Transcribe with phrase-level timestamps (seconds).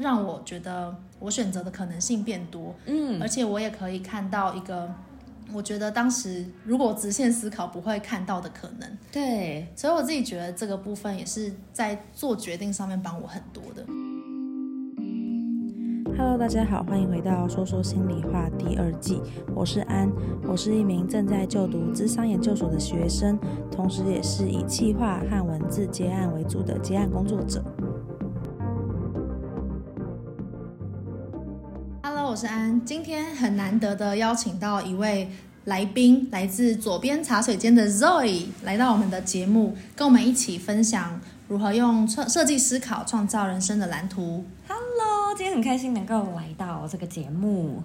[0.00, 4.90] 让我觉得我选择的可能性变多，嗯，而且我也可以看到一个
[5.52, 13.84] 我觉得当时如果直线思考不会看到的可能，对，所以我自己觉得这个部分也是在做决定上面帮我很多的。
[16.16, 19.20] Hello，大家好，欢迎回到说说心里话第二季，
[19.54, 20.10] 我是安，
[20.48, 23.38] 我是一名正在就读智商研究所的学生，
[23.70, 27.62] 同时也是以企划和文字接案为主的接案工作者。
[32.40, 35.28] 是安，今天很难得的邀请到一位
[35.66, 44.42] 来宾，来自左边茶水间的 Zoe 来到我们的节目，跟我们一起分享如何用设设计思考创造人生的蓝图。
[44.66, 47.82] Hello，今天很开心能够来到这个节目。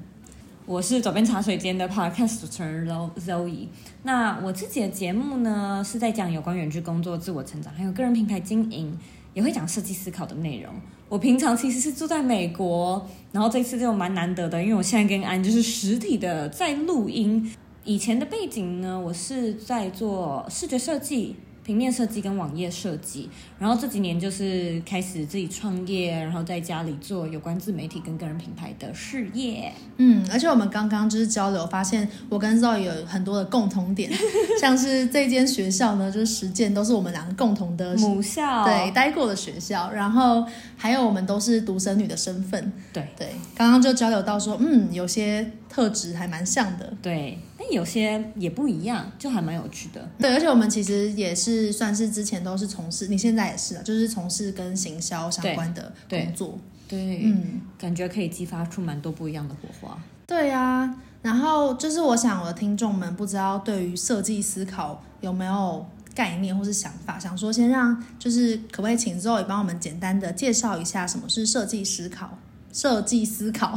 [0.66, 3.67] 我是左边茶水间的 Podcast 主持人 Zoe。
[4.03, 8.98] 那我自己的节目呢，是在讲有关远距工作、自我成长，还有个人品牌经营，
[9.35, 10.73] 也会讲设计思考的内容。
[11.07, 17.53] 我平常其实是住在美国，然后这次就蛮难得的，因为我现在跟安就是实体的在录音。
[17.83, 21.36] 以前的背景呢，我是在做视觉设计。
[21.66, 23.27] 平面设计跟网页设计，
[23.58, 29.73] 然后这几年就是开始自己创业，然后在家里做有关自媒体跟个人品牌的事业。
[29.97, 34.11] 嗯，而且我们刚刚就是交流，发现我跟 Zoe 有很多的共同点，
[34.61, 39.89] 像是这间学校呢，就是实践都是我们两个共同的母校，对，待过的学校。
[39.91, 40.45] 然后
[40.77, 43.30] 还有我们都是独生女的身份，对对。
[43.55, 47.39] 刚刚就交流到说，嗯，有些特质还蛮像的，对。
[47.71, 50.09] 有些也不一样，就还蛮有趣的。
[50.19, 56.58] 对，而且我们其实也是算是之前都是从事，你现在也是啊，就是从事跟行销相关的工作。
[56.88, 59.97] 对，对嗯，感觉可以激发出蛮多不一样的火花。
[60.27, 72.38] 对啊，然后就是我想我的听众们不知道对于设计思考有没有概念或是想法，想说先让就是可不可以请 Zoe 帮我们简单的介绍一下什么是设计思考？
[72.76, 73.73] 设计思考。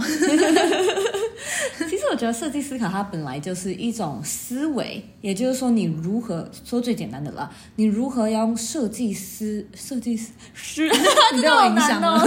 [1.88, 10.16] 其实我觉得设计思考它本来就是一种思维，也就是说你如何说最简单的啦，你如何要用设计师设计
[10.52, 10.90] 师，
[11.32, 12.26] 你对我影响了？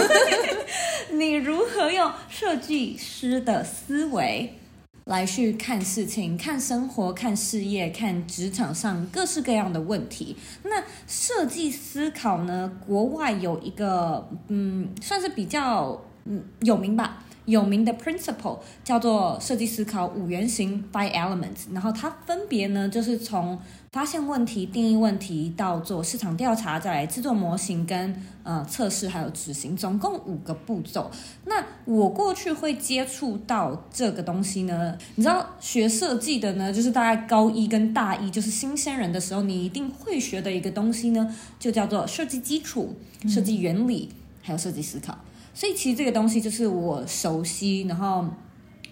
[1.11, 4.57] 你如何用设计师的思维
[5.03, 10.37] 来去看事情、看生活、看事业、看职场上各式各样的问题？
[10.63, 12.71] 那设计思考呢？
[12.87, 17.23] 国外有一个嗯，算是比较嗯有名吧。
[17.45, 23.59] 有名的 principle 叫做设计思考五原型 five elements，然后它分别呢就是从
[23.91, 31.09] 发现问题、定义问题到做市场调查，再来制作模型跟呃测试，还有执行，总共五个步骤。
[31.45, 42.95] 那我过去会接触到这个东西呢，你知道学设计的呢，就是大概高一跟大一就是新鲜人的时候，你一定会学的一个东西呢，就叫做设计基础、
[43.27, 44.09] 设计原理，
[44.43, 45.17] 还有设计思考。
[45.61, 48.25] 所以其实这个东西就是我熟悉，然后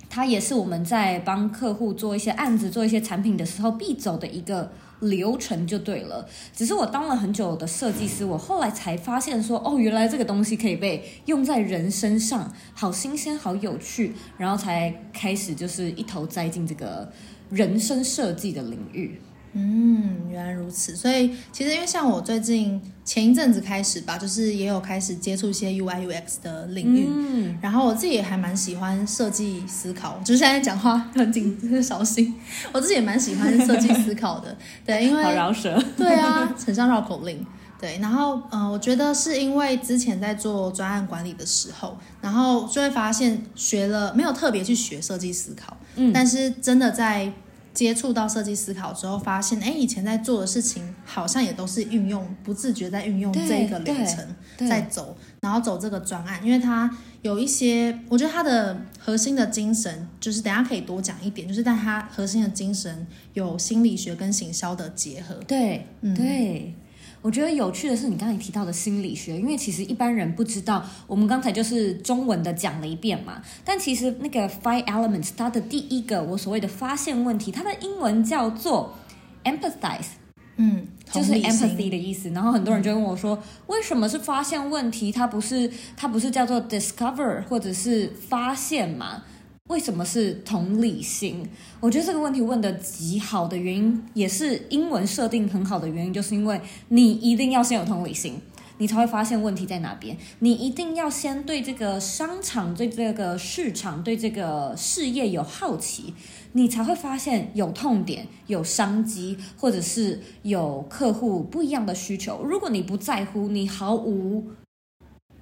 [0.08, 6.30] 它也是我们在帮客户做一些案子、做一些产品的时候必走的一个流程，就对了。
[6.56, 17.12] 只是我当了很久的设计师，我后来才发现说，哦，原来这个东西可以被用在人身上，好新鲜，好有趣，然后才开始就是一头栽进这个
[17.50, 19.20] 人生设计的领域。
[19.54, 20.96] 嗯，原来如此。
[20.96, 27.08] 所以其实因为像我最近前一阵子开始吧，就是也有开始接触一些 UI UX 的领域。
[27.10, 32.36] 嗯，然后我自己也还蛮喜欢设计思考，就是现在讲话很紧， 小心。
[32.72, 34.56] 我自己也蛮喜欢设计思考的，
[34.86, 35.84] 对，因为好饶舌。
[35.98, 37.46] 对啊，很像绕口令。
[37.82, 47.34] 对，然后嗯、呃，我觉得是因为之前在做专案管理的时候，然后就会发现学了没有特别去学设计思考，嗯，但是真的在。
[47.80, 54.36] 接触到设计思考之后，发现哎，以前在做的事情好像也都是运用，不自觉在运用这个流程
[54.68, 66.74] 在走，然后走这个专案，因为它有一些，我觉得它的核心的精神就是等下可以多讲一点，就是但它核心的精神有心理学跟行销的结合，对，嗯，对。
[67.22, 73.42] 我觉得有趣的是，你刚才提到的心理学，因为其实一般人不知道，我们刚才就是中文的讲了一遍嘛。
[73.66, 78.96] 但其实那个 Five Elements，它的第一个我所谓的发现问题，它的英文叫做
[79.44, 80.08] Empathize，
[80.56, 82.30] 嗯，就是 Empathy 的意思。
[82.30, 85.12] 然后很多人就问我说，为什么是发现问题？
[85.12, 89.24] 它不是它不是叫做 Discover 或者是发现吗？
[89.70, 91.48] 为什么是同理心？
[91.80, 98.42] 我觉得这个问题问得极好的原因，也是英文设定很好的原因，就是因为你一定要先有同理心，
[98.80, 100.18] 你才会发现问题在哪边。
[100.40, 106.16] 你一定要先对这个商场、对这个市场、对这个事业有好奇，
[106.54, 112.44] 你才会发现有痛点、有商机，或者是有客户不一样的需求。
[112.44, 114.48] 如果你不在乎，你毫无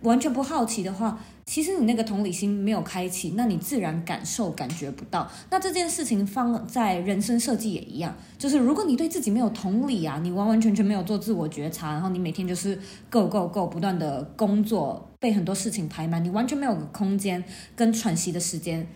[0.01, 5.29] 完全不好奇的话，其实你那个同理心没有开启，那你自然感受感觉不到。
[5.49, 12.79] 那这件事情放在人生设计也一样，就是如果你对自己没有同理啊，你完完全全没有做自我觉察，然后你每天就是
[13.09, 17.43] go go go 不断的工作，被很多事情排满，你完全没有空间
[17.75, 18.87] 跟喘息的时间，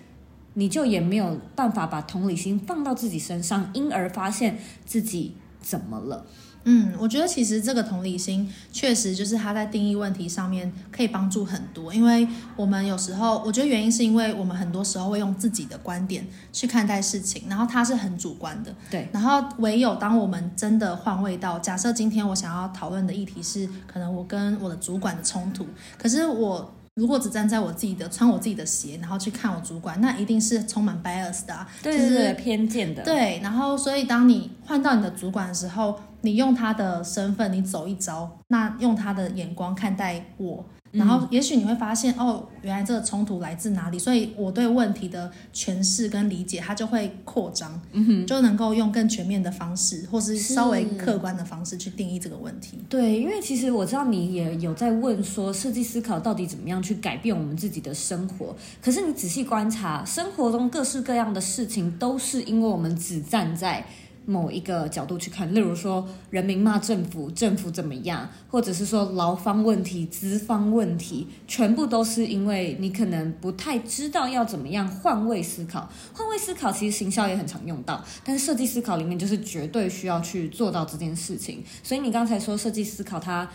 [0.54, 6.28] 你就也没有办法把同理心放到自己身上，因而发现自己怎么了。
[6.64, 18.74] 嗯，我觉得其实这个同理心确实就是他在定义问题上面可以帮助很多，因为我们有时候，我觉得原因是因为我们很多时候会用自己的观点去看待事情，然后它是很主观的。
[18.90, 19.10] 对。
[19.12, 25.66] 然后唯有当我们真的换位到，假设今天我想要讨论的议题是可能我跟我的主管的冲突，
[25.98, 33.02] 可是我如果只站在我自己的穿我自己的鞋，然后去看我主管，那一定是充满 bias 的啊，对对对，偏见的。
[33.04, 33.40] 对。
[33.42, 52.78] 然后，所以当你换到你的主管的时候，你用他的身份，你走一遭，那用他的眼光看待我，然后也许你会发现，哦，原来这个冲突来自哪里，所以我对问题的诠释跟理解，它就会扩张，嗯，就能够用更全面的方式，或是稍微客观的方式去定义这个问题。
[52.90, 63.84] 对，因为其实我知道你也有在问说，设计思考到底怎么样去改变我们自己的生活，可是你仔细观察，生活中各式各样的事情，都是因为我们只站在。
[64.26, 75.90] 某一个角度去看，例如说人民骂政府，政府怎么样，或者是说劳方问题、资方问题，全部都是因为你可能不太知道要怎么样换位思考。
[76.14, 81.64] 换位思考其实行销也很常用到，但是设计思考里面就是绝对需要去做到这件事情。
[81.84, 83.50] 所以你刚才说设计思考它。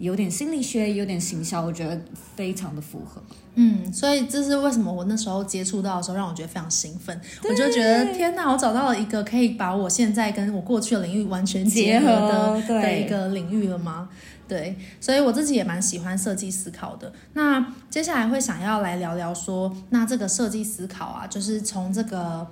[0.00, 2.00] 有点心理学，有点行销，我觉得
[2.34, 3.22] 非常的符合。
[3.56, 7.20] 嗯，所以这是为什么我那时候接触到的时候，让我觉得非常兴奋。
[7.44, 14.08] 我就觉得天哪，我找到了一个可以把我现在跟我过去的领域完全结合的合的一个领域了吗？
[14.48, 17.12] 对，所以我自己也蛮喜欢设计思考的。
[17.34, 22.46] 那接下来会想要来聊聊说，那这个设计思考啊，就是从这个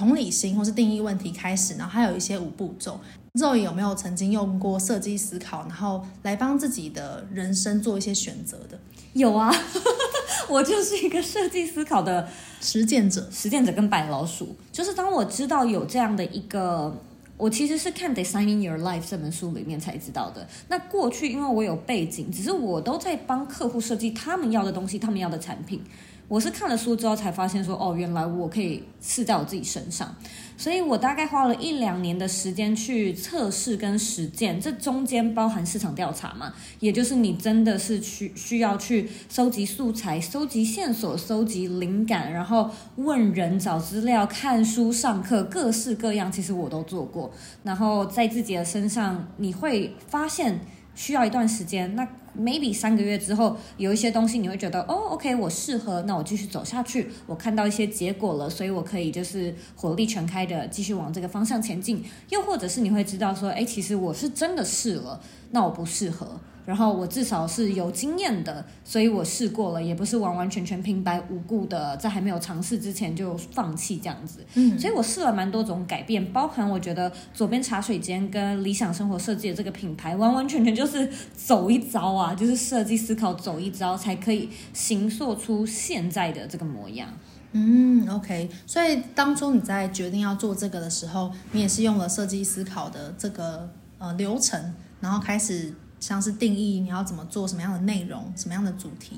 [0.00, 2.98] 同理心或是定义问题开始，然后还有一些五步骤。
[3.34, 8.78] Zoe 有没有曾经用过设计思考，然后来帮自己的人生做一些选择的？
[9.12, 9.54] 有啊，
[10.48, 12.26] 我就是一个设计思考的
[12.62, 14.56] 实践者，实践者跟白老鼠。
[14.72, 16.96] 就是当我知道有这样的一个，
[17.36, 20.48] 我其实是看《Designing Your Life》这本书里面才知道的。
[20.68, 25.84] 那过去因为我有背景，只是我都在帮客户设计他们要的东西，他们要的产品。
[26.30, 30.14] 我是看了书之后才发现说，哦，原来我可以试在我自己身上，
[30.56, 47.32] 所以我大概花了一两年的时间去测试跟实践，这中间包含市场调查嘛，也就是你真的是需需要去收集素材、收集线索、收集灵感，然后问人、找资料、看书、上课，各式各样，其实我都做过。
[47.64, 50.60] 然后在自己的身上，你会发现
[50.94, 52.06] 需要一段时间，那。
[52.38, 57.10] Maybe 三个月之后，有一些东西你会觉得，哦，OK，我适合，那我继续走下去。
[57.26, 62.04] 我看到一些结果了，所以我可以就是火力全开的继续往这个方向前进。
[62.28, 66.40] 又或者是你会知道说，哎，其实我是真的试了，那我不适合。
[66.66, 74.44] 然后我至少是有经验的，所以我试过了，也不是完完全全平白无故的在还没有尝试之前就放弃这样子。
[74.54, 87.08] 嗯，所以我试了蛮多种改变，包含我觉得左边茶水间跟理想生活设计的这个品牌，完完全全就是走一遭啊，就是设计思考走一遭，才可以形塑出现在的这个模样。
[87.52, 88.48] 嗯，OK。
[88.66, 95.74] 所以当初你在决定要做这个的时候，你也是用了设计思考的这个呃流程，然后开始。
[96.00, 99.16] 像是定义你要怎么做，什么样的内容，什么样的主题，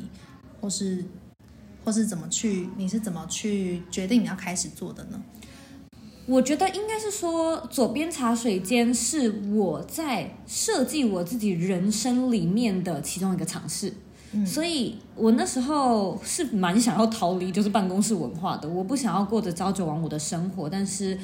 [0.61, 1.05] 或是
[1.85, 5.23] 或是怎么去，你是怎么去决定你要开始做的呢？
[6.27, 13.95] 我觉得应该是说，左边茶水间是我在设计我自己人生里面的其中一个尝试，
[14.33, 21.17] 嗯，所以我那时候是蛮想要逃离就是办公室文化的，我不想要过着朝九晚五的生活，但是。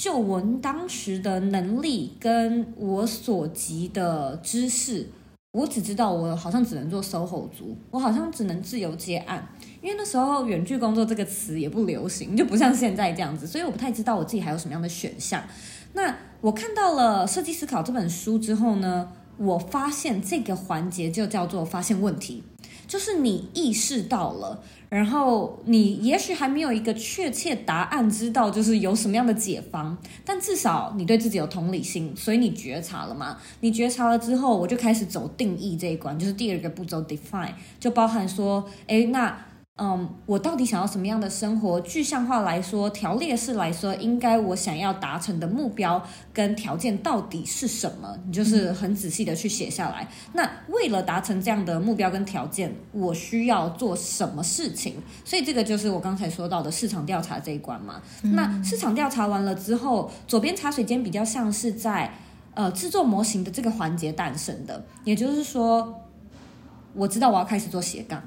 [0.00, 5.06] 就我当时的能力跟我所及的知识，
[5.52, 9.46] 我只知道我好像只能做 SOHO 族，我好像只能自由接案，
[9.82, 15.44] 因为那时候远距工作这个词也不流行，就不像现在这样子，所以我不太知道我自己还有什么样的选项。
[15.92, 22.42] 那我看到了《设计思考》这本书之后呢，我发现这个环节就叫做发现问题，
[22.90, 24.60] 就是你意识到了。
[24.88, 33.38] 然后你也许还没有一个确切答案，知道就是有什么样的解方，但至少你对自己有同理心，所以你觉察了嘛？
[33.60, 39.46] 你觉察了之后，我就开始走定义这一关，就是第二个步骤 define，就包含说，诶，那
[39.82, 41.80] 嗯，我到底想要什么样的生活？
[41.80, 46.02] 具象化来说，条列式来说，应该我想要达成的目标
[46.34, 48.14] 跟条件到底是什么？
[48.26, 50.06] 你就是很仔细的去写下来。
[50.34, 54.96] 那为了达成这样的目标跟条件，我需要做什么事情？
[55.24, 58.02] 所以这个就是我刚才说到的市场调查这一关嘛。
[58.20, 62.12] 那市场调查完了之后，左边茶水间比较像是在
[62.52, 66.02] 呃制作模型的这个环节诞生的，也就是说，
[66.92, 68.22] 我知道我要开始做斜杠。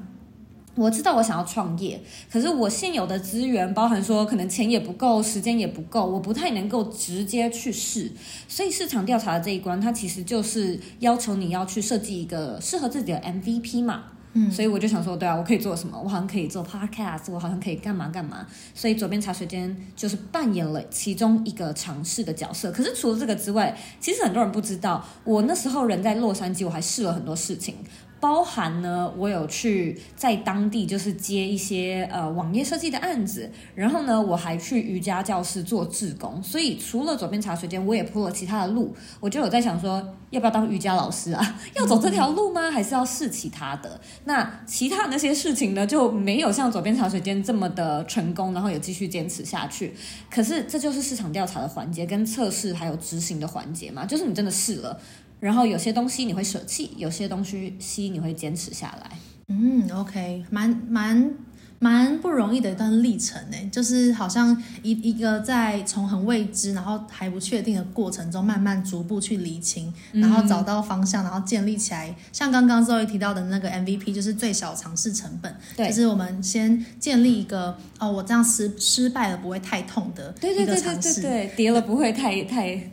[0.76, 2.02] 我知道我想要创业，
[2.32, 8.12] 可是我现有的资源，包含说可能钱也不够，时间也不够，我不太能够直接去试。
[8.48, 14.06] 所以市场调查的这一关，它其实就是要求你要去设计一个适合自己的 MVP 嘛。
[14.36, 15.96] 嗯，所以我就想说，对啊，我可以做什么？
[16.04, 18.48] 我好像可以做 Podcast，我好像可以干嘛干嘛。
[18.74, 22.72] 所以左边茶水间就是扮演了其中一个尝试的角色。
[22.72, 27.76] 可是除了这个之外，其实很多人不知道，我那时候人在洛杉矶，我还试了很多事情。
[28.24, 38.96] 包含呢，我有去在当地就是接一些呃网页设计的案子，然后呢，我还去瑜伽教室做志工，所以除了左边茶水间，我也铺了其他的路。
[39.20, 41.60] 我就有在想说，要不要当瑜伽老师啊？
[41.76, 42.72] 要走这条路吗？
[42.72, 44.00] 还是要试其他的？
[44.24, 49.94] 那其他那些事情呢，就没有像左边茶水间这么的成功，然后也继续坚持下去。
[50.32, 54.98] 可是这就是市场调查的环节跟测试还有执行的环节嘛，就是你真的试了。
[55.44, 59.12] 然后有些东西你会舍弃，有些东西你会坚持下来。
[59.50, 61.34] 嗯，OK，蛮蛮
[61.80, 72.16] 蛮不容易的一段历程呢，就是好像一一个在从很未知，然后还不确定的过程中，慢慢逐步去理清，然后找到方向，然后建立起来。
[72.32, 82.93] 像刚刚 Zoe 提到的那个 MVP，就是最小尝试成本，对，就是我们先建立一个哦，我这样失失败了不会太痛的一个尝试，对对对对对对，跌了不会太太。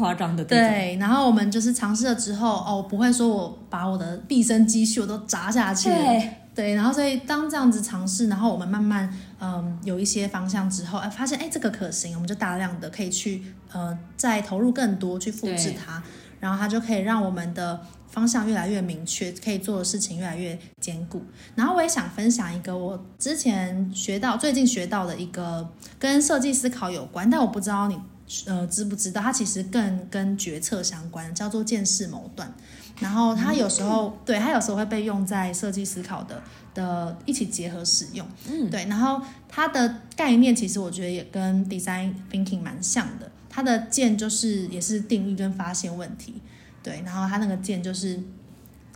[0.00, 13.42] 夸张的对，然后我们就是尝试了之后，哦，不会说我把我的毕生积蓄我都砸下去，对，对，然后所以当这样子尝试，然后我们慢慢嗯有一些方向之后，哎，发现哎这个可行，我们就大量的可以去
[13.72, 16.02] 呃再投入更多去复制它，
[16.40, 21.22] 然后它就可以让我们的方向越来越明确，可以做的事情越来越坚固。
[21.54, 28.00] 然后我也想分享一个我之前学到最近学到的一个跟设计思考有关，但我不知道你。
[28.46, 32.52] 呃，知不知道它其实更跟决策相关，叫做见识谋断。
[33.00, 36.42] 然后它有时候，嗯、对，它有时候会被用在设计思考的
[36.74, 38.26] 的一起结合使用。
[38.46, 38.84] 嗯，对。
[38.84, 43.30] 然后它的概念其实我觉得也跟 design thinking 蛮像的。
[43.48, 46.34] 它的见就是也是定义跟发现问题。
[46.82, 48.22] 对，然后它那个见就是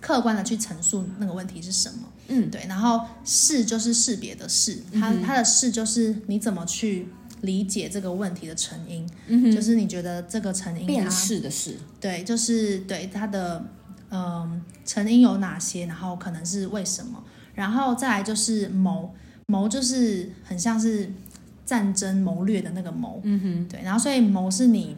[0.00, 2.08] 客观的去陈述那个问题是什么。
[2.28, 2.64] 嗯，对。
[2.68, 7.08] 然后识就是识别的识，它它的识就是你怎么去。
[7.42, 13.64] 理解这个问题的成因，嗯，就是你觉得这个成因，辨识的是对，就是对它的
[14.10, 17.22] 嗯成因有哪些，然后可能是为什么，
[17.54, 19.14] 然后再来就是谋
[19.46, 21.12] 谋，就是很像是
[21.64, 24.96] 战争谋略的那个谋，嗯哼，对，然后所以谋是你。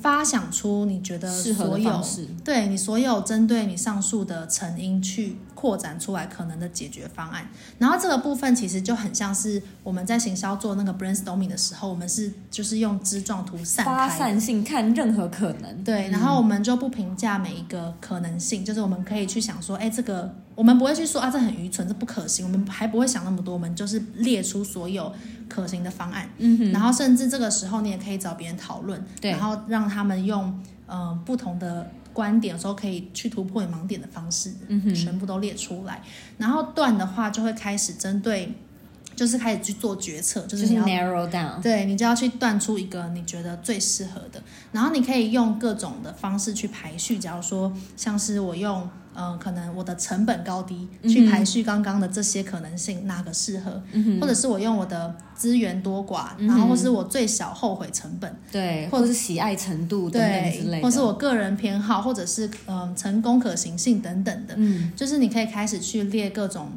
[0.00, 2.04] 发想出你觉得所有
[2.44, 7.44] 对你所有针对你上述的成因去扩展出来可能的解决方案，
[7.80, 25.12] 然后这个部分其实就很像是我们在行销做那个 brainstorming 的时候，我们是就是用枝状图散开发散性看任何可能，对，然后我们就不评价每一个可能性，就是我们可以去想说，哎，这个我们不会去说啊，这很愚蠢，这不可行，我们还不会想那么多，我们就是列出所有。
[25.48, 30.44] 可行的方案，嗯哼，然后甚至这个时候你也可以找别人讨论，对，然后让他们用
[30.86, 36.02] 嗯、呃、不同的观点，的时候可以去突破你盲点的方式，嗯哼，全部都列出来。
[36.36, 38.52] 然后断的话就会开始针对，
[39.14, 44.42] 就是开始去做决策，就是 narrow down，对，你就要去断出一个你觉得最适合的。
[44.72, 48.90] 然后你可以用各种的方式去排序，假如说像是我用。
[49.18, 66.70] 嗯、呃，可能我的成本高低去排序刚刚的这些可能性，哪个适合、嗯，或者是我用我的资源多寡、嗯，然后或是我最小后悔成本，对，或者是喜爱程度等等之类的，或是我个人偏好，或者是嗯、呃、成功可行性等等的，嗯，就是你可以开始去列各种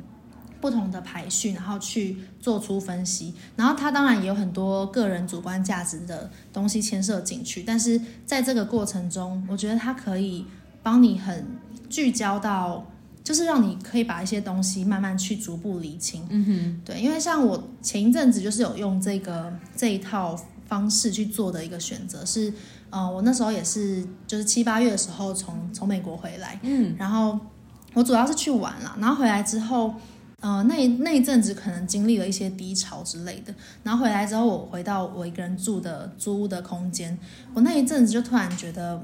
[0.60, 10.48] 不同的排序，然后去做出分析，然后它当然也有很多个人主观价值的东西牵涉进去，但是在这个过程中，我觉得它可以
[10.81, 11.45] 帮你很。
[11.91, 12.83] 聚焦到，
[13.21, 16.25] 就是让你可以把一些东西慢慢去逐步理清。
[16.29, 20.36] 嗯哼，对，因为像我前一阵子就是有用这个这一套
[20.67, 22.51] 方式去做的一个选择是，
[22.89, 27.38] 呃，我那时候也是就是七八月的时候从从美国回来，嗯，然后
[27.93, 29.93] 我主要是去玩了，然后回来之后，
[30.39, 37.19] 呃，那那一阵子可能经历了一些低潮之类的，然后回来之后我回到我一个人住的租屋的空间，
[37.53, 39.03] 我那一阵子就突然觉得。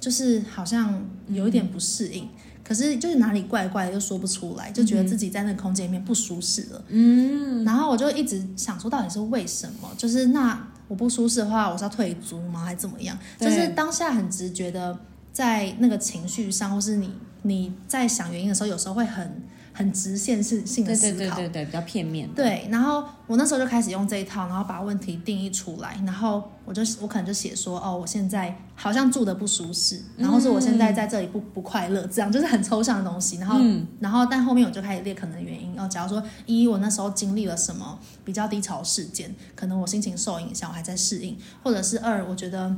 [0.00, 2.28] 就是好像有一点不适应，
[2.64, 6.84] 可是就是哪里怪怪的又说不出来，就觉得自己在那个空间里面不舒适了。
[6.88, 9.90] 嗯，然后我就一直想说，到底是为什么？
[9.96, 12.64] 就是那我不舒适的话，我是要退租吗？
[12.64, 13.18] 还是怎么样？
[13.40, 14.98] 就是当下很直觉的，
[15.32, 17.10] 在那个情绪上，或是你
[17.42, 19.42] 你在想原因的时候，有时候会很。
[19.78, 22.28] 很直线式性的思考，对对对对对，比较片面。
[22.34, 33.36] 对，然后我那时候就开始用这一套，然后把问题定义出来，然后我就我可能就写说，哦，我现在好像住的不舒适，然后是我现在在这里不不快乐，这样就是很抽象的东西。
[33.36, 42.74] 然后，嗯、然后但后面我就开始列可能原因，哦，假如说一我那时候经历了什么比较低潮事件，可能我心情受影响，我还在适应，或者是二，我觉得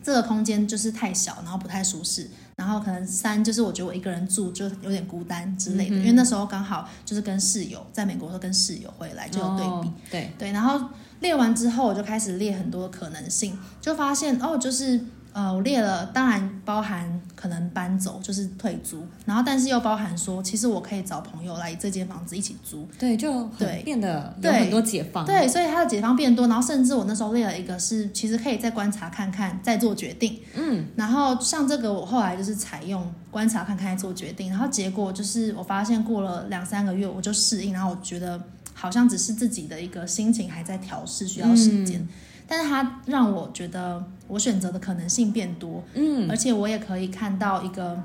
[0.00, 2.30] 这个空间就是太小，然后不太舒适。
[2.56, 10.52] 然后可能三就是我觉得我一个人住就有点孤单之类的，嗯、因为那时候刚好就是跟室友在美国时候跟室友回来就有对比，哦、对对。
[10.52, 10.88] 然后
[11.20, 15.00] 列完之后我就开始列很多可能性，就发现哦就是。
[15.36, 42.00] 呃，我列了，当然包含可能搬走，就是退租，然后但是又包含说，其实我可以找朋友来这间房子一起租，对，就对变得有很多解放，对，所以它的解放变多，然后甚至我那时候列了一个是，其实可以再观察看看，再做决定，嗯，然后像这个我后来就是采用观察看看再做决定，然后结果就是我发现过了两三个月我就适应，然后我觉得好像只是自己的一个心情还在调试，需要时间。
[42.00, 42.08] 嗯
[42.46, 48.00] 但是它让我觉得我选择的可能性变多，嗯，而且我也可以看到一个，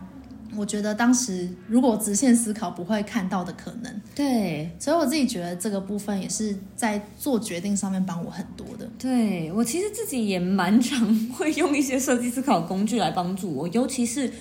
[0.55, 8.89] 我觉得当时如果直线思考不会看到的可能，对，所以我自己觉得这个部分也是在做决定上面帮我很多的。
[8.97, 14.31] 对，我其实自己也蛮常会用一些设计思考工具来帮助我，尤其是。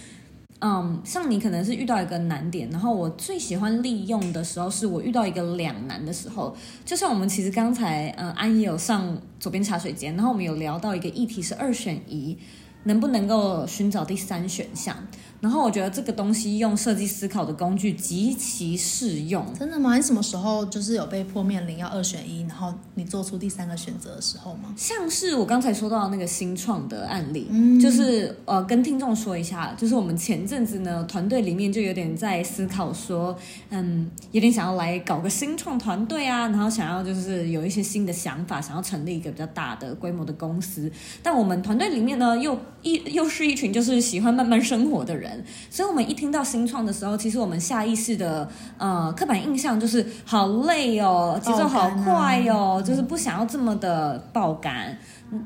[0.62, 6.54] 嗯，像你可能是遇到一个难点，然后我最喜欢利用的时候，是我遇到一个两难的时候。
[6.84, 12.36] 就像我们其实刚才，嗯，安也有上左边茶水间，然后我们有聊到一个议题是二选一，
[12.84, 14.94] 能不能够寻找第三选项？
[15.40, 19.44] 然后我觉得这个东西用设计思考的工具极其适用。
[19.58, 19.96] 真的吗？
[19.96, 24.74] 你什么时候就是有被迫面临要二选一，然后你做出第三个选择的时候吗？
[24.76, 33.34] 像是我刚才说到那个新创的案例，嗯，就是呃跟听众说一下，就是我们前阵子呢团队里面就有点在思考说，
[33.70, 40.92] 嗯，有点想要来搞个新创团队啊，然后想要就是有一些新的想法，想要成立一个比较大的规模的公司。
[41.22, 45.29] 但我们团队里面呢又一又是一群就是喜欢慢慢生活的人。
[45.70, 54.96] 所以，我们一听到新创的时候，其实我们下意识的呃刻板印象就是好累哦，节奏好快哦，就是不想要这么的爆肝，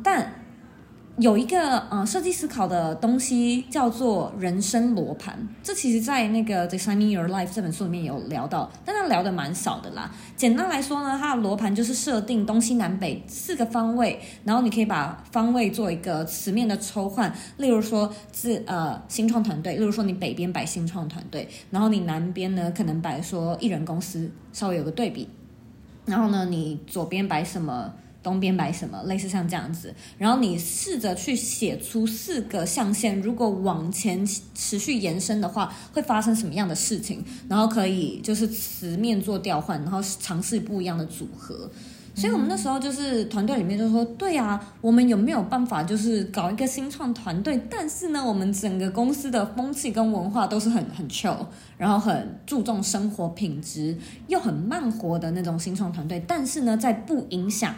[0.03, 0.44] 但。
[1.19, 10.11] 有一个呃设计思考的东西叫做人生罗盘，这其实在那个《Designing Your Life》这本书里面有聊到，但它聊的蛮少的啦。
[10.37, 25.29] 简单来说呢，它的罗盘就是设定东西南北四个方位，然后你可以把方位做一个词面的抽换，例如说自呃新创团队，例如说你北边摆新创团队，然后你南边呢可能摆说艺人公司，稍微有个对比，
[26.07, 27.93] 然后呢你左边摆什么？
[28.25, 37.23] 东边买什么，类似像这样子，然后你试着去写出四个象限，如果往前持续延伸的话，会发生什么样的事情？
[37.49, 41.71] 然后可以就是词面做调换，然后尝试不一样的组合。
[42.17, 47.61] 所以我们那时候就是团队里面就说，对啊，我们有没有办法就是搞一个新创团队？
[47.69, 51.45] 但是呢，我们整个公司的风气跟文化都是很很 chill，
[51.77, 56.25] 然后很注重生活品质，又很慢活的那种新创团队。
[56.25, 57.75] 但是呢，在不影响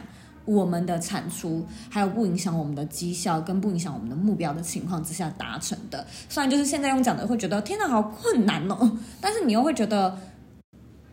[0.46, 6.06] 我们的产出，还有不影响我们的绩效，跟不影响我们的目标的情况之下达成的。
[6.28, 10.16] 虽然就是现在用讲的会觉得天哪，好困难哦，但是你又会觉得，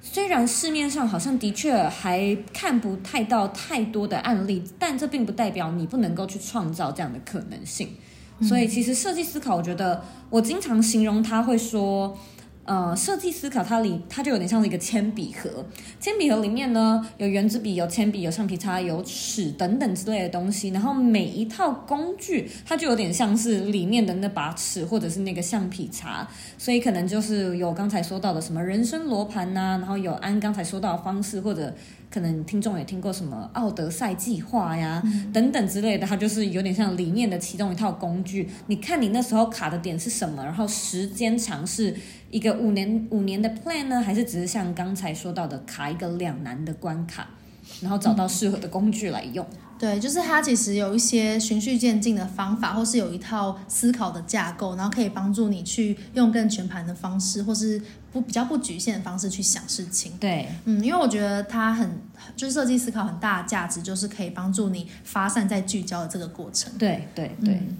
[0.01, 7.89] 虽然市面上好像的确还看不太到太多的案例，但这并不代表你不能够去创造这样的可能性。
[8.41, 12.17] 所以其实设计思考，我觉得我经常形容他会说。
[12.65, 15.65] 呃，设计思考它里，它就有点像是一个铅笔盒。
[15.99, 20.69] 铅笔盒里面呢，有圆珠笔、有铅笔、有橡皮擦、有尺等等之类的东西。
[20.69, 26.27] 然后每一套工具，它就有点像是里面的那把尺或者是那个橡皮擦。
[26.57, 31.73] 所以可能就是有刚才说到的什么人生罗盘呐，然后有按刚才说到的方式或者。
[32.13, 38.47] 可能听众也听过什么奥德赛计划呀，嗯、等等之类的，它就是有点像里面的其中一套工具。
[38.67, 41.95] 你看你那时候卡的点是什么，然后时间长是
[42.33, 47.27] 一个五年五年的 plan 呢，还是只是像刚才说到的卡一个两难的关卡，
[47.79, 49.45] 然后找到适合的工具来用。
[49.51, 57.81] 嗯对，就是它其实有一些循序渐进的方法，或是有一套思考的架构，然后可以帮助你去用更全盘的方式，或是
[58.13, 60.13] 不比较不局限的方式去想事情。
[60.21, 61.99] 对，嗯，因为我觉得它很，
[62.37, 66.71] 就是设计思考很大的价值，就是可以帮助你发散再聚焦的这个过程。
[66.77, 67.55] 对对对。
[67.55, 67.77] 嗯，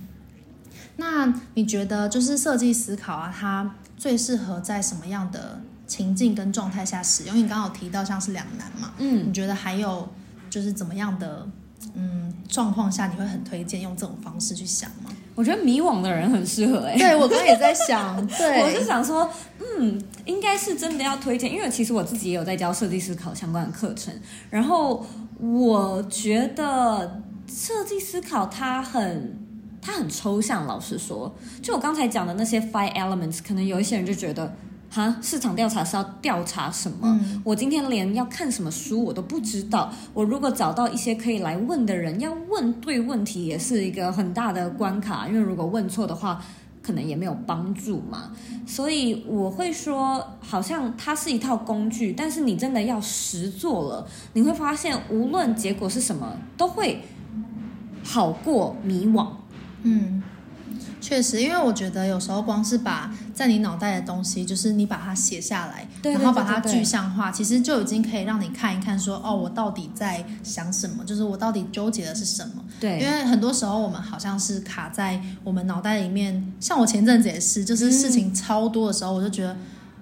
[0.97, 7.35] 那你觉得就是设计思考啊，它最适合在什么样的情境跟状态下使用？
[7.35, 10.07] 因为你刚刚有提到像是两难嘛，嗯，你觉得还有
[10.49, 11.47] 就是怎么样的
[11.95, 15.09] 嗯状况下你会很推荐用这种方式去想吗？
[15.35, 19.27] 我觉得迷惘的人很适合哎、欸，对我刚刚也在想， 对，我是想说，
[19.59, 24.13] 嗯，应该是真的要推荐，因为其实我自己也有在教设计思考相关的课程，
[24.51, 25.03] 然后
[25.39, 29.35] 我觉得设计思考它很
[29.83, 34.55] 它很抽象，老实说，就我刚才讲的那些 five elements，可能有一些人就觉得。
[34.89, 36.99] 哈，市场调查是要调查什么？
[37.01, 39.91] 嗯，我今天连要看什么书我都不知道。
[40.13, 46.39] 我如果找到一些可以来问的人，要问对问题也是一个很大的关卡，因为如果问错的话，
[46.83, 48.33] 可能也没有帮助嘛。
[48.67, 57.01] 所以我会说，好像它是一套工具，但是你真的要实做了，你会发现无论结果是什么，都会
[58.03, 59.27] 好过迷惘。
[59.83, 60.23] 嗯。
[60.99, 72.63] 确实，因为我觉得有时候光是把在你脑袋的东西，就是你把它写下来，对对对对对，然后把它具象化，其实就已经可以让你看一看说，说哦，我到底在想什么，就是我到底纠结的是什么。
[72.79, 79.55] 对，因为很多时候我们好像是卡在我们脑袋里面，像我前阵子也是，就是事情超多的时候，我就觉得。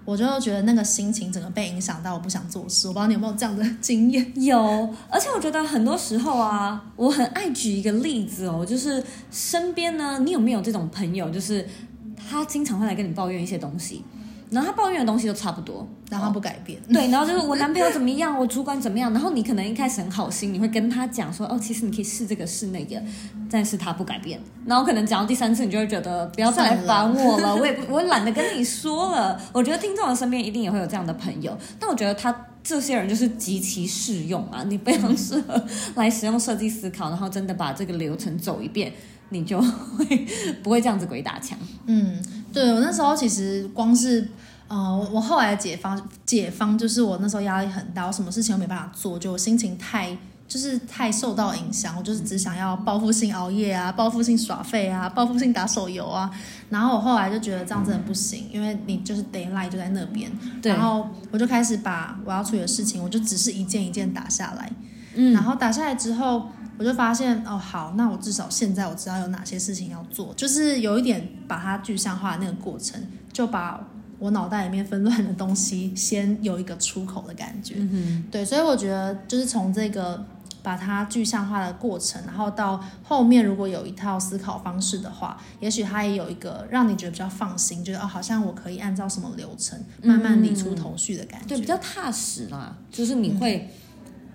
[0.03, 2.87] 我就觉得那个心情整个被影响到，我不想做事。
[2.87, 4.31] 我不知道你有没有这样的经验？
[4.43, 11.67] 有，而且我觉得很多时候啊，我很爱举一个例子哦，就是身边呢，你有没有这种朋友，就是
[12.15, 14.03] 他经常会来跟你抱怨一些东西。
[14.51, 16.77] 然后他抱怨的东西都差不多，然后他不改变。
[16.77, 19.11] 哦、 对，然后就是我男朋友怎么样，我主管怎么样。
[19.13, 23.01] 然后你可能一开始很好心，你会跟他讲说，哦，其实你可以试这个试那个，
[23.49, 24.37] 但是他不改变。
[24.65, 29.39] 然后可能讲到第三次，你就会觉得不要再来烦我了，我也不， 我也懒得跟你说了。
[29.53, 35.63] 我觉得听众的身边一定也会有这样的朋友，但我觉得他这些人就是极其适用啊，你非常适合
[35.95, 38.91] 来使用设计思考，然后真的把这个流程走一遍，
[39.29, 40.27] 你就会
[40.61, 41.57] 不会这样子鬼打墙。
[41.85, 44.27] 嗯，对，我那时候其实光是。
[44.71, 56.31] 呃，我后来的解方解方就是我那时候压力很大，我什么事情都没办法做，就我心情太就是太受到影响，我就是只想要报复性熬夜啊，报复性耍废啊，报复性打手游啊。
[56.69, 60.31] 然后我后来就觉得这样真的不行，因为你就是 deadline 就在那边，
[60.63, 64.71] 然后我就开始把我要处理的事情，我就只是一件一件打下来。
[65.15, 73.85] 嗯，然后打下来之后，我就发现哦，好，那我至少现在我知道有哪些事情要做，就是有一点把它具象化的那个过程，就把。
[74.21, 77.73] 我脑袋里面纷乱的东西，先有一个出口的感觉。
[77.79, 80.23] 嗯，对，所以我觉得就是从这个
[80.61, 92.77] 把它具象化的过程，然后到后面如果有一套思考方式的话，也许它也有一个让你觉得比较放心，觉得哦，好像我可以按照什么流程慢慢理出头绪的感觉，对，比较踏实啦。
[92.91, 93.67] 就是你会，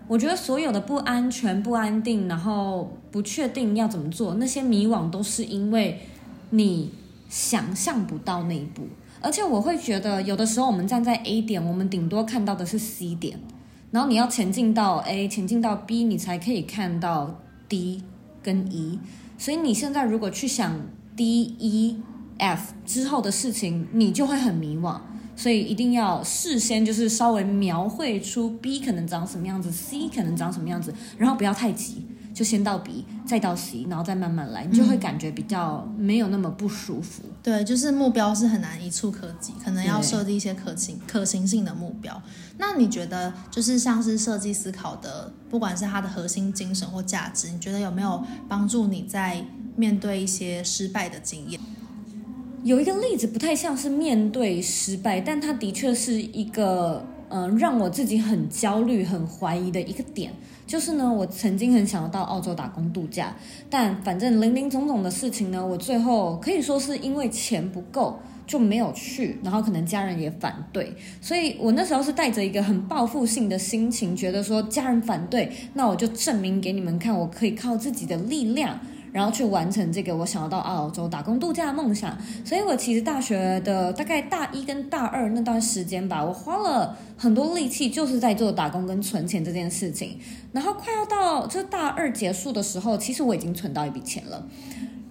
[0.09, 6.01] 我觉得所有的不安全、不安定，然后不确定要怎么做，那些迷惘都是因为
[6.51, 6.92] 你
[7.29, 8.83] 想象不到那一步。
[9.27, 13.37] 而且我会觉得，有的时候我们站在 A 点，我们顶多看到的是 C 点，
[13.91, 18.05] 然后你要前进到 A，前进到 B，你才可以看到 D
[18.41, 19.01] 跟 E。
[19.37, 20.81] 所以你现在如果去想
[21.17, 22.01] D、E、
[22.39, 25.01] F 之后的事情，你就会很迷惘。
[25.35, 32.07] 所以一定要事先就是稍微描绘出 B 可能长什么样子，C 可能长什么样子，然后不要太急。
[32.37, 37.22] 就先到 B，再到 C，然后再慢慢来，你就会感觉比较没有那么不舒服。
[37.25, 42.22] 嗯、对，就是目标是很难一触可及，可能要设定一些可行、可行性的目标。
[42.59, 49.42] 那你觉得，就是像是设计思考的，不管是它的核心精神或价值，你觉得有没有帮助你在
[49.75, 51.59] 面对一些失败的经验？
[52.64, 60.33] 有一个例子不太像是面对失败，但它的确是一个，嗯、让我自己很焦虑、很怀疑的一个点。
[60.67, 63.37] 就是呢，我曾经很想要到澳洲打工度假，
[63.71, 78.81] 但反正林林总总的事情呢，我最后可以说是因为钱不够就没有去，然后可能家人也反对，所以我那时候是带着一个很报复性的心情，觉得说家人反对，那我就证明给你们看，我可以靠自己的力量。
[79.17, 90.19] 然后去完成这个我想要到澳洲打工度假的梦想，所以我其实大学的大概大一跟大二那段时间吧，我花了很多力气，就是在做打工跟存钱这件事情。
[90.53, 94.47] 然后快要到就大二结束的时候，其实我已经存到一笔钱了。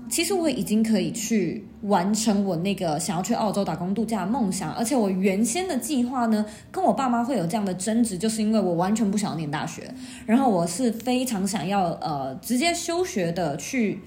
[0.10, 9.94] 其实我已经可以去完成我那个想要去澳洲打工度假的梦想，而且我原先的计划呢，跟我爸妈会有这样的争执，就是因为我完全不想要念大学，
[10.26, 14.00] 然后我是非常想要呃直接休学的去。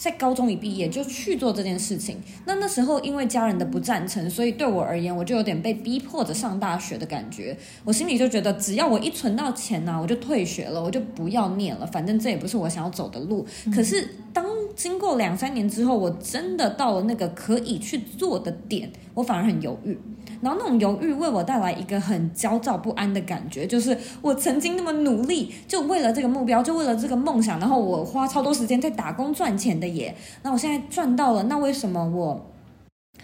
[0.00, 7.56] 在高中一毕业就去做这件事情，那那时候因为家人的不赞成，所以对我而言，我就有点被逼迫着上大学的感觉。
[7.84, 13.46] 我心里就觉得，只要我一存到钱呢、啊，我就退学了，我就不要念了，反正这也不是我想要走的路。
[13.72, 19.96] 可是当经过两三年之后，我真的到了那个可以去做的点，我反而很犹豫。
[20.42, 30.14] 然后那种犹豫为我带来一个很焦躁不安的感觉，就是我曾经那么努力，就为了这个目标，就为了这个梦想，然后我花超多时间在打工赚钱的耶。
[30.42, 32.50] 那我现在赚到了，那为什么我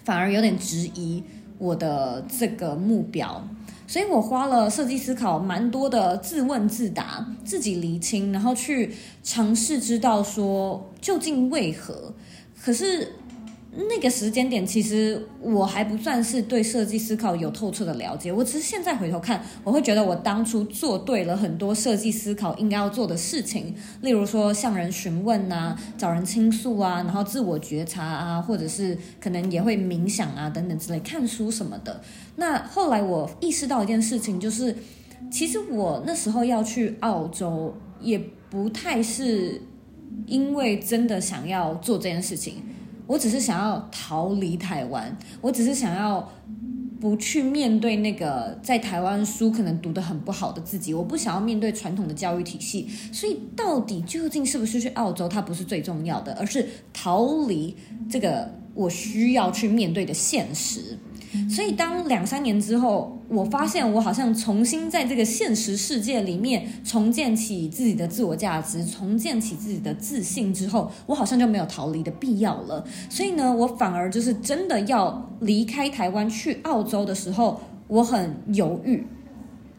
[0.05, 1.23] 反而有点质疑
[1.59, 3.45] 我的这个目标？
[3.89, 12.15] 所以我花了设计思考蛮多的自问自答，自己厘清，然后去尝试知道说究竟为何。
[12.63, 13.15] 可是。
[13.71, 18.33] 那个时间点，其实我还不算是对设计思考有透彻的了解。
[18.33, 32.01] 我只是现在回头看，我会觉得我当初做对了很多设计思考应该要做的事情，例如说向人询问啊，找人倾诉啊，然后自我觉察啊，或者是可能也会冥想啊等等之类，看书什么的。
[32.37, 34.75] 那后来我意识到一件事情，就是
[35.31, 39.61] 其实我那时候要去澳洲，也不太是
[40.27, 42.63] 因为真的想要做这件事情。
[43.09, 46.31] 我只是想要逃离台湾，我只是想要
[47.01, 57.75] 不去面对那个在台湾书可能读得很不好的自己，我不想要面对传统的教育体系，所以到底究竟是不是去澳洲，它不是最重要的，而是逃离
[58.11, 60.99] 这个我需要去面对的现实。
[61.51, 72.85] 所以，当两三年之后，我发现我好像重新在这个现实世界里面重建起自己的自我价值，重建起自己的自信之后，我好像就没有逃离的必要了。
[73.11, 79.07] 所以呢，我反而就是真的要离开台湾去澳洲的时候，我很犹豫。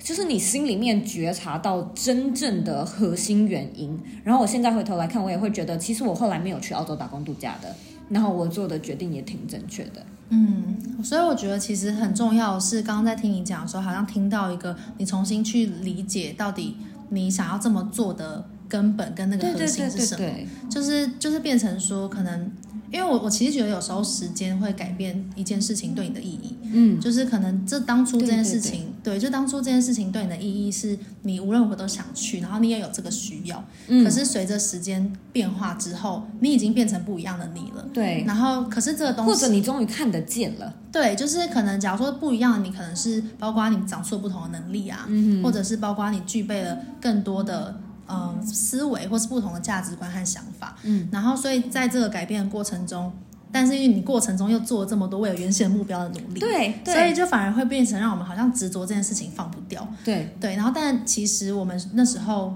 [0.02, 7.76] 就是你心里面觉察到真正的核心原因，然后我现在回头来看，我也会觉得，其实我后来没有去澳洲打工度假的，
[8.08, 10.06] 然后我做的决定也挺正确的。
[10.30, 16.78] 嗯，所以我觉得其实很重要的是，刚刚在听你讲的时候，好像听到一个你重新去理解到底
[17.10, 22.52] 你想要这么做的根本跟那个核心是什么，对对对对对，就是就是变成说可能。
[22.92, 47.80] 因为我我其实觉得有时候时间会改变一件事情对你的意义，嗯，就是可能这当初这件事情，对，对，对，对，就当初这件事情对你的意义是你无论如何都想去，然后你也有这个需要，嗯，可是随着时间变化之后，你已经变成不一样的你了，对，然后可是这个东西，或者你终于看得见了，对，就是可能假如说不一样的你，可能是包括你长出不同的能力啊，嗯，或者是包括你具备了更多的。
[48.10, 53.12] 嗯，思维或是不同的价值观和想法，嗯，然后所以在这个改变的过程中，
[53.52, 62.54] 但是因为你过程中又做了这么多为了原先目标的努力，对，对，所以就反而会变成让我们好像执着这件事情放不掉，对对，然后但其实我们那时候。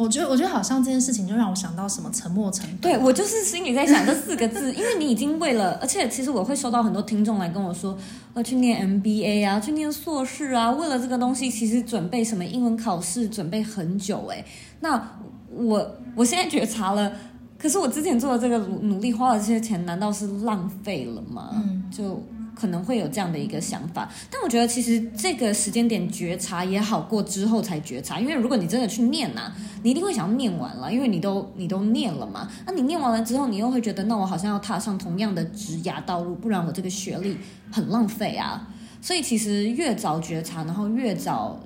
[0.00, 2.78] 我觉得，我觉得好像这件事情就让我想到什么沉默成本。
[2.78, 7.94] 对，我就是心里在想这四个字，因为你已经为了，而且其实我会收到很多听众来跟我说，
[8.34, 14.42] 要去念 MBA 啊，去念硕士啊，为了这个东西，其实准备什么英文考试准备很久哎。
[14.80, 15.18] 那
[15.54, 17.12] 我我现在觉察了，
[17.58, 21.50] 可是我之前做的这个努努力花了这些钱，难道是浪费了吗？
[21.54, 22.22] 嗯，就。
[22.60, 29.50] 可能会有这样的一个想法，但我觉得其实这个时间点觉察也好过之后才觉察，因为如果你真的去念呐、
[29.82, 32.50] 你一定会想要念完了，因为你都你都念了嘛。
[32.66, 37.38] 那你念完了之后，你又会觉得，那我好像要踏上同样的职涯道路，不然我这个学历
[37.72, 38.68] 很浪费啊。
[39.02, 41.58] 所以其实越早觉察，然后越早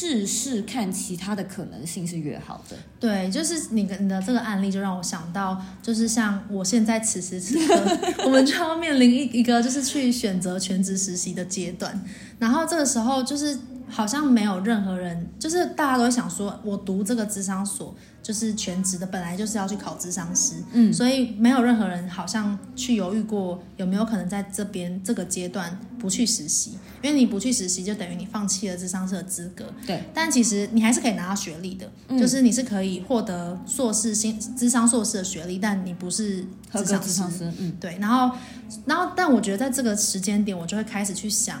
[0.00, 2.76] 试试看其他的可能性是越好的。
[2.98, 12.02] 对，就是你的你的这个案例就让我想到，就是像我现在此时此刻，我们就要面临一一个就是去选择全职实习的阶段，
[12.38, 13.58] 然后这个时候就是
[13.90, 17.94] 好像没有任何人，就是大家都会想说，我读这个智商所。
[18.22, 30.04] 就是全职的，本来就是要去考智商师，嗯，所以没有任何人好像去犹豫过有没有可能在这边这个阶段不去实习，因为你不去实习就等于你放弃了智商师的资格，对。
[30.12, 37.96] 但其实你还是可以拿到学历的，嗯，就是你是可以获得硕士新智商硕士的学历，但你不是合格咨商师，嗯，对。
[37.98, 38.36] 然后，
[38.84, 41.60] 然后，但我觉得在这个时间点，我就会开始去想，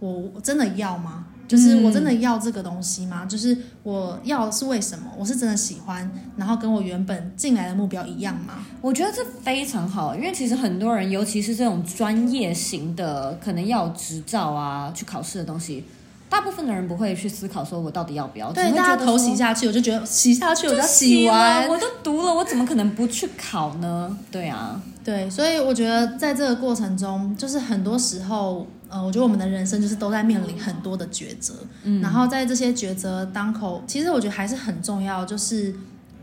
[0.00, 1.26] 我真的要吗？
[1.52, 3.26] 就是我真的要这个东西吗？
[3.26, 5.04] 就是我要是为什么？
[5.18, 8.64] 我是真的喜欢，然后跟我原本进来的目标一样吗？
[8.80, 15.84] 我觉得这非常好，因为其实很多人，尤其是这种专业型的，可能要有执照啊，去考试的东西，
[16.30, 18.50] 大部分的人不会去思考说我到底要不要。
[18.50, 24.16] 对，大家头洗下去，我就觉得洗下去，我就洗完，我都读了，我怎么可能不去考呢？
[24.30, 28.66] 对啊，对，所以我觉得在这个过程中，就是很多时候。
[28.92, 35.74] 呃，我觉得我们的人生就是都在面临很多的抉择，嗯，然后在这些抉择当口，其实我觉得还是很重要，就是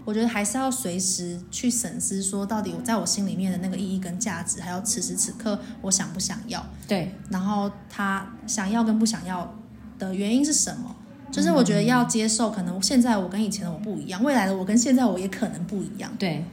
[0.05, 9.55] 我觉得还是要随时去审视，说到底我在我心里面的那个意义跟价值，还有此时此刻我想不想要，对，然后他想要跟不想要
[9.97, 10.95] 的原因是什么？
[11.31, 16.45] 就是我觉得要接受，可能现在我跟以前的我不一样，未来的我跟现在我也可能不一样，对。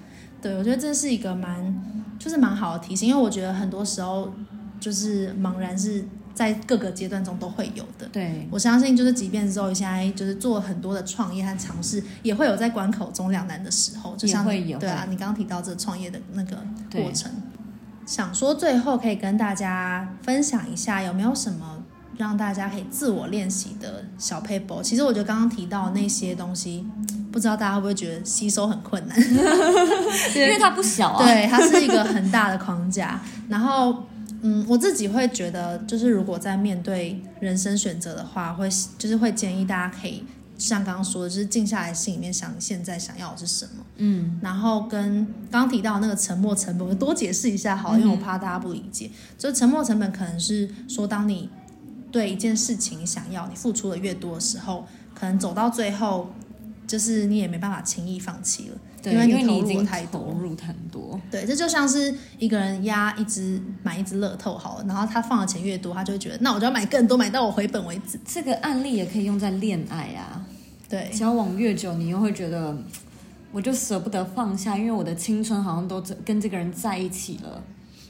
[0.42, 1.74] 对，我觉得这是一个蛮
[2.18, 4.30] 就是蛮好的提醒，因为我觉得很多时候
[4.80, 8.06] 就是茫然是在各个阶段中都会有的。
[8.12, 16.56] 对，我相信就是即便 Zoe 现在就是做很多的创业和尝试，也会有在关口中两难的时候，就像会有对啊，你刚刚提到这创业的那个
[16.92, 17.30] 过程，
[18.06, 21.82] 想说最后可以跟大家分享一下，有没有什么
[22.16, 24.82] 让大家可以自我练习的小 paper？？
[24.82, 26.86] 其实我觉得刚刚提到那些东西。
[27.32, 29.20] 不知道大家会不会觉得吸收很困难？
[30.34, 31.22] 因为它不小啊。
[31.22, 33.20] 对，它是一个很大的框架。
[33.46, 34.06] 然后，
[34.48, 40.22] 嗯，我自己会觉得，就是如果在面对人生选择的话，会就是会建议大家可以
[40.56, 43.84] 像刚刚说的，就是静下来，心里面想你现在想要的是什么。
[43.96, 44.38] 嗯。
[44.40, 49.10] 然后跟刚刚提到那个沉默成本，我多解释一下好，因为我怕大家不理解。
[49.12, 51.50] 嗯、就沉默成本可能是说，当你
[52.12, 56.30] 对一件事情想要，你付出的越多的时候，可能走到最后。
[56.86, 61.20] 就是你也没办法轻易放弃了，对，因为你投入太多，投入很多。
[61.30, 68.18] 对，这就像是一个人压一只买一只乐透好了，然后他放的钱越多，他就会觉得那我就要买更多，买到我回本为止。
[68.24, 70.46] 这个案例也可以用在恋爱啊，
[70.88, 72.76] 对，交往越久，你又会觉得
[73.52, 77.62] 我就舍不得放下，因为我的青春好像都跟这个人在一起了。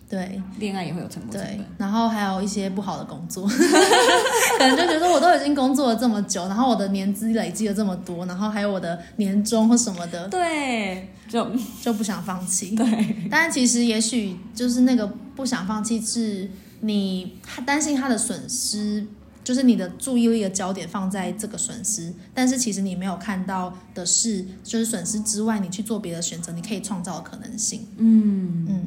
[0.08, 1.32] 对，恋爱也会有成本。
[1.32, 11.50] 对，然后还有一些不好的工作， 可能就觉得我都已经工作了这么久，然后我的年资累积了这么多，然后还有我的年终或什么的，对，就
[11.82, 12.74] 就不想放弃。
[12.76, 16.48] 对，但其实也许就是那个不想放弃，是
[16.80, 19.06] 你担心他的损失。
[19.46, 27.86] 就是你的注意力的焦点放在这个损失，但是其实你没有看到的是，就是损失之外，你去做别的选择，你可以创造的可能性。
[27.96, 28.85] 嗯嗯，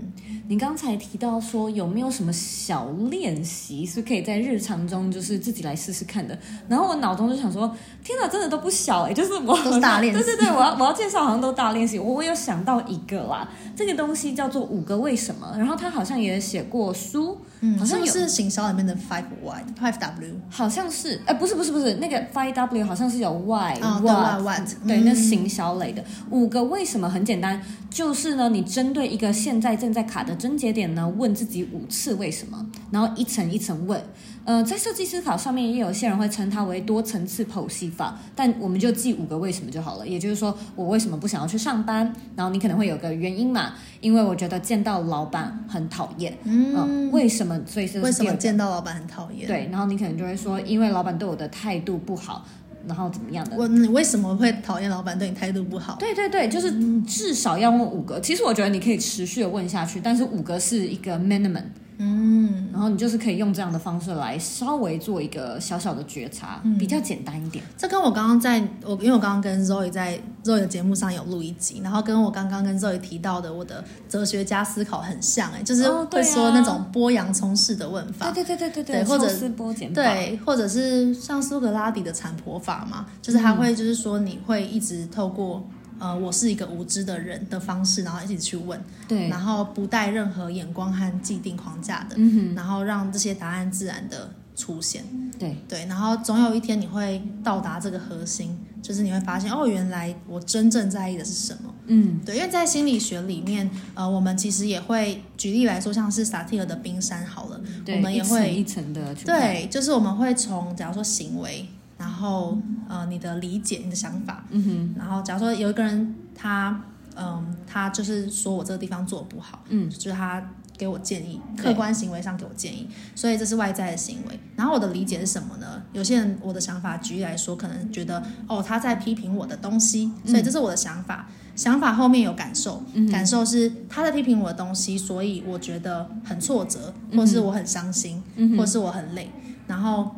[0.50, 6.36] 你刚才提到说有没有什么小练习是可以在日常中就是自己来试试看的？
[6.68, 7.72] 然后我脑中就想说，
[8.04, 10.24] 天哪，真的都不小哎、欸，就是我都是大练习。
[10.24, 12.00] 对对对，我要我要介绍好像都大练习。
[12.00, 17.38] 我我有想到一个啦，这个东西叫做五个为什么，然后他好像也写过书。
[17.62, 34.02] 嗯，好像是行销里面的 five why five w，好像是，哎、欸，不是不是不是，那个 five w 好像是有哦、what what，对，那行销类的、嗯、五个为什么很简单，就是呢，你针对一个现在正在卡的症结点呢，问自己五次为什么，然后一层一层问。
[34.50, 40.08] 呃，在设计思考上面，也有些人会称它为多层次剖析法，但我们就记五个为什么就好了。
[40.08, 42.12] 也就是说，我为什么不想要去上班？
[42.36, 46.36] 然后你可能会有个原因嘛，因为我觉得见到老板很讨厌。
[46.46, 47.62] 嗯、呃，为什么？
[47.68, 49.46] 所以是为什么见到老板很讨厌？
[49.46, 52.44] 对，然后你可能就会说，因为老板对我的态度不好，
[52.88, 53.56] 然后怎么样的？
[53.56, 55.96] 我你为什么会讨厌老板对你态度不好？
[56.00, 58.20] 对对对，就是至少要问五个。
[58.20, 61.66] 其实我觉得你可以持续的问下去，但是五个是一个 minimum。
[62.02, 67.62] 嗯，然后你就是可以用这样的方式来稍微做一个小小的觉察，嗯、比较简单一点。
[67.78, 85.62] 这跟我刚刚在我，因为我刚刚跟 Zoe 在 Zoe 的节目上有录一集，然后跟我刚刚跟 Zoe 提到的我的哲学家思考很像，哎，就是会说那种剥洋葱式的问法，对对对对对对，或者是剥茧，对，或者是像苏格拉底的产婆法嘛，就是他会就是说你会一直透过。
[86.00, 95.04] 呃，我是一个无知的人的方式，然后一起去问，对，然后不带任何眼光和既定框架的，嗯哼，然后让这些答案自然的出现，
[95.38, 95.58] 对。
[95.68, 111.68] 对，然后总有一天你会到达这个核心，就是你会发现，哦，原来我真正在意的是什么，嗯，对，因为在心理学里面，呃，我们其实也会举例来说，像是萨提尔的冰山好了，对，我们也会一层一层的，对，就是我们会从假如说行为。
[112.00, 112.58] 然后，
[112.88, 114.96] 呃，你的理解，你的想法，嗯哼。
[114.98, 116.82] 然后，假如说有一个人，他，
[117.14, 120.42] 嗯，他就是说我这个地方做得不好，嗯，就是他
[120.78, 124.40] 给我建议，客观行为上给我建议，所以这是外在的行为。
[124.56, 125.84] 然后我的理解是什么呢？
[125.92, 131.28] 有些人我的想法，举例来说，可能觉得，哦，他在批评我的东西，所以这是我的想法。
[131.28, 139.30] 嗯、想法后面有感受，嗯、感受是他在批评我的东西，所以我觉得很挫折，或是我很伤心，嗯、或是我很累，
[139.68, 140.16] 然后。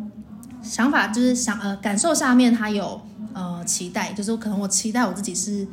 [0.61, 2.99] 想法就是想呃感受下面他有
[3.33, 5.67] 呃期待，就是可能我期待我自己是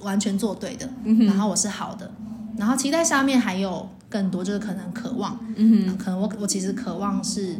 [0.00, 2.10] 完全做对的，嗯，然后我是好的，
[2.56, 7.56] 然后期待下面还有更多，就是可能渴望，嗯哼，可能我我其实渴望是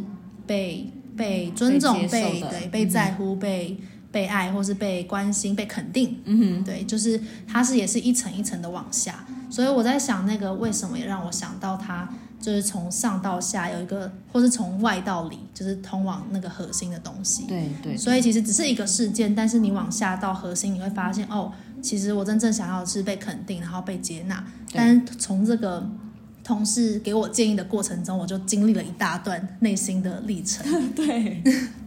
[0.47, 3.77] 被被尊重、被，被对被在乎、嗯、被
[4.11, 12.09] 被爱，或是被关心、被肯定，嗯哼，对，就是它是也是一层一层的往下，所以我在想那个为什么也让我想到他。
[12.45, 17.47] 就是从上到下有一个，或是从外到里，就是通往那个核心的东西。
[17.47, 17.97] 对对。
[17.97, 21.51] 所以其实只是一个事件，但是你往下到核心，你会发现哦，
[21.81, 24.45] 其实我真正想要的是被肯定，然后被接纳。
[24.71, 25.89] 但是从这个
[26.43, 30.63] 同事给我建议的过程中，我就经历了一大段内心的历程。
[30.93, 31.41] 对。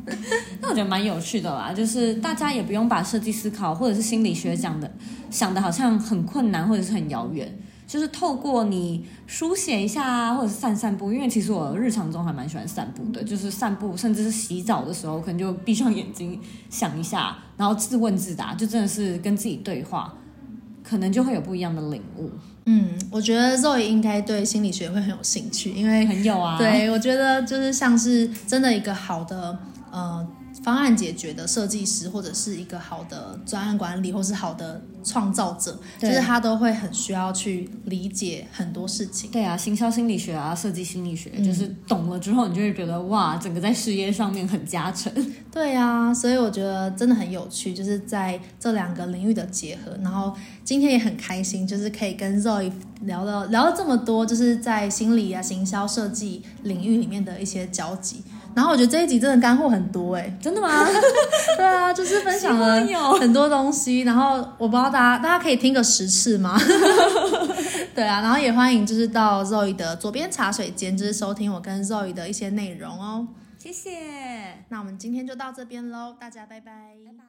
[0.61, 4.91] 那我觉得蛮有趣的啦，就是大家也不用把设计思考或者是心理学讲的
[5.31, 7.57] 想的好像很困难或者是很遥远。
[7.89, 20.13] 就是透过你书写一下啊，或者是散散步，因为其实我日常中还蛮喜欢散步的，就是散步，甚至是洗澡的时候，可能就闭上眼睛想一下，然后自问自答，就真的是跟自己对话，
[20.85, 22.31] 可能就会有不一样的领悟。
[22.67, 26.59] 嗯，我觉得 Zoe 应该对心理学会很有兴趣，因为很有啊。
[26.59, 29.59] 对，我觉得就是像是真的一个好的
[29.91, 30.29] 呃。
[30.63, 39.31] 方案解决的设计师，或者是一个好的专案管理，或是好的创造者，就是他都会很需要去理解很多事情。
[39.31, 45.13] 对啊，行销心理学啊，设计心理学，嗯、就是懂了之后，你就会觉得哇，整个在事业上面很加成。
[45.51, 49.97] 对啊，所以我觉得真的很有趣，就是在这两个领域的结合。
[50.03, 50.35] 然后
[50.65, 52.71] 今天也很开心，就是可以跟 Zoe
[53.03, 58.23] 聊了聊了这么多，就是在心理啊、行销设计领域里面的一些交集。
[58.55, 60.87] 然后我觉得这一集真的干货很多哎，真的吗？
[61.57, 62.85] 对啊，就是分享了
[63.21, 64.01] 很多东西。
[64.01, 66.59] 然后我不知道大家大家可以听个十次吗？
[67.95, 73.29] 对啊，然后也欢迎就是到 Zoe 的左边茶水间，就是收听我跟 Zoe 的一些内容哦。
[73.59, 74.65] 谢谢。
[74.69, 76.73] 那我们今天就到这边喽，大家拜拜。
[77.05, 77.28] 拜拜。